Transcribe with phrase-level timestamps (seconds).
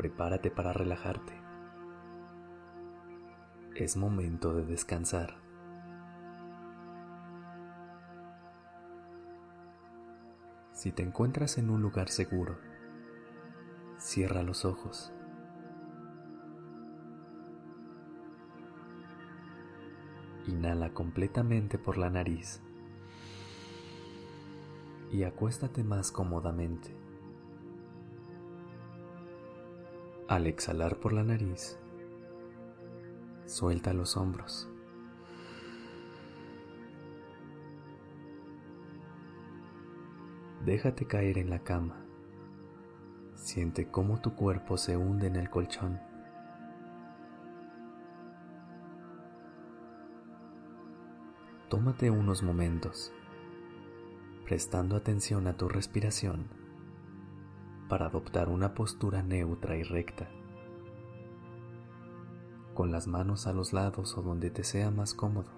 [0.00, 1.34] Prepárate para relajarte.
[3.76, 5.36] Es momento de descansar.
[10.72, 12.56] Si te encuentras en un lugar seguro,
[13.98, 15.12] cierra los ojos.
[20.46, 22.62] Inhala completamente por la nariz
[25.12, 26.99] y acuéstate más cómodamente.
[30.30, 31.76] Al exhalar por la nariz,
[33.46, 34.68] suelta los hombros.
[40.64, 42.06] Déjate caer en la cama.
[43.34, 45.98] Siente cómo tu cuerpo se hunde en el colchón.
[51.68, 53.12] Tómate unos momentos,
[54.44, 56.59] prestando atención a tu respiración,
[57.90, 60.28] para adoptar una postura neutra y recta,
[62.72, 65.50] con las manos a los lados o donde te sea más cómodo.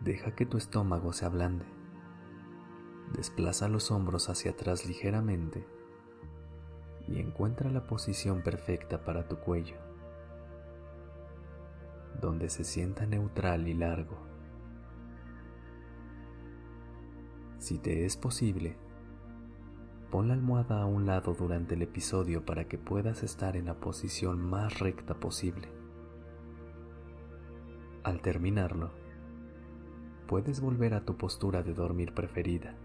[0.00, 1.66] Deja que tu estómago se ablande.
[3.12, 5.66] Desplaza los hombros hacia atrás ligeramente
[7.08, 9.76] y encuentra la posición perfecta para tu cuello,
[12.22, 14.25] donde se sienta neutral y largo.
[17.66, 18.76] Si te es posible,
[20.12, 23.74] pon la almohada a un lado durante el episodio para que puedas estar en la
[23.74, 25.68] posición más recta posible.
[28.04, 28.92] Al terminarlo,
[30.28, 32.76] puedes volver a tu postura de dormir preferida.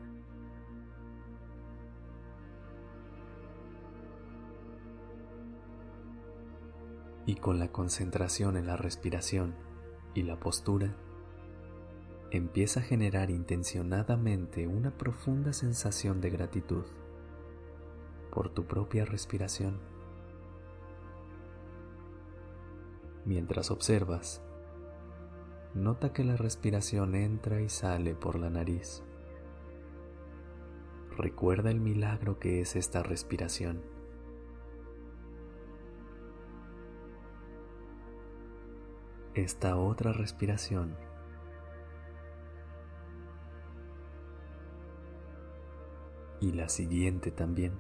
[7.28, 9.54] Y con la concentración en la respiración
[10.16, 10.96] y la postura,
[12.32, 16.86] empieza a generar intencionadamente una profunda sensación de gratitud
[18.32, 19.82] por tu propia respiración.
[23.26, 24.42] Mientras observas,
[25.74, 29.04] nota que la respiración entra y sale por la nariz.
[31.18, 33.82] Recuerda el milagro que es esta respiración.
[39.34, 40.96] Esta otra respiración
[46.42, 47.74] y la siguiente también.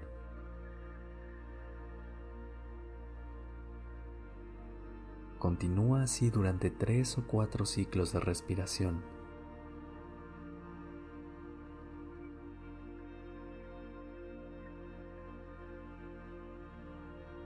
[5.39, 9.03] Continúa así durante tres o cuatro ciclos de respiración.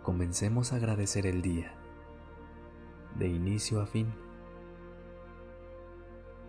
[0.04, 1.74] Comencemos a agradecer el día,
[3.18, 4.25] de inicio a fin.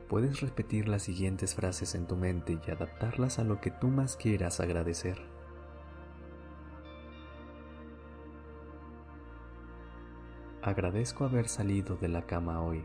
[0.09, 4.17] Puedes repetir las siguientes frases en tu mente y adaptarlas a lo que tú más
[4.17, 5.19] quieras agradecer.
[10.63, 12.85] Agradezco haber salido de la cama hoy.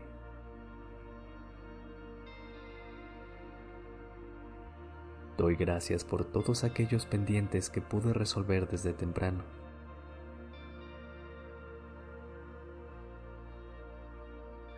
[5.36, 9.61] Doy gracias por todos aquellos pendientes que pude resolver desde temprano.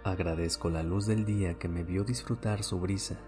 [0.04, 3.18] Agradezco la luz del día que me vio disfrutar su brisa.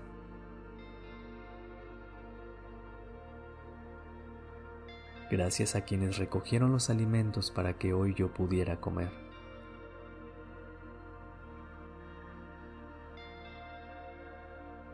[5.31, 9.11] Gracias a quienes recogieron los alimentos para que hoy yo pudiera comer.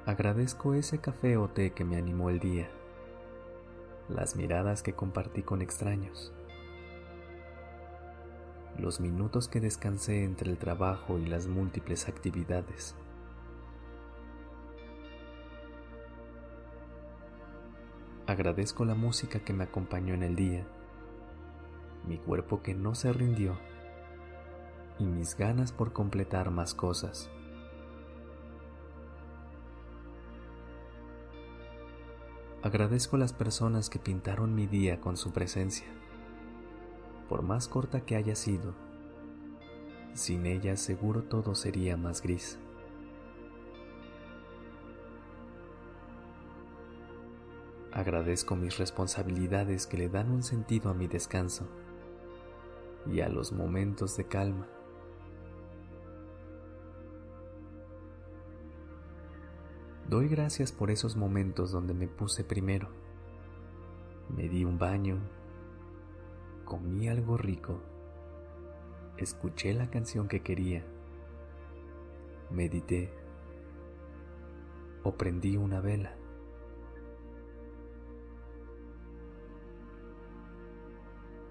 [0.06, 2.70] Agradezco ese café o té que me animó el día,
[4.08, 6.32] las miradas que compartí con extraños,
[8.78, 12.94] los minutos que descansé entre el trabajo y las múltiples actividades.
[18.26, 20.66] Agradezco la música que me acompañó en el día,
[22.06, 23.58] mi cuerpo que no se rindió
[24.98, 27.30] y mis ganas por completar más cosas.
[32.62, 35.88] Agradezco las personas que pintaron mi día con su presencia,
[37.32, 38.74] por más corta que haya sido.
[40.12, 42.58] Sin ellas seguro todo sería más gris.
[47.90, 51.66] Agradezco mis responsabilidades que le dan un sentido a mi descanso
[53.10, 54.68] y a los momentos de calma.
[60.06, 62.88] Doy gracias por esos momentos donde me puse primero.
[64.28, 65.16] Me di un baño,
[66.72, 67.82] comí algo rico,
[69.18, 70.82] escuché la canción que quería,
[72.50, 73.12] medité.
[75.04, 76.16] O prendí una vela.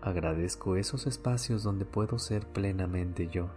[0.01, 3.51] Agradezco esos espacios donde puedo ser plenamente yo,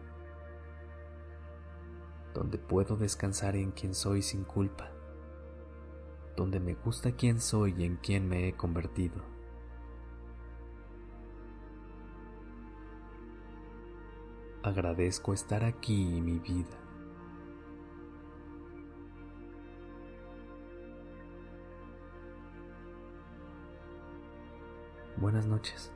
[2.35, 4.91] donde puedo descansar en quien soy sin culpa,
[6.37, 9.34] donde me gusta quién soy y en quién me he convertido.
[14.65, 16.79] Agradezco estar aquí mi vida.
[25.19, 25.93] Buenas noches.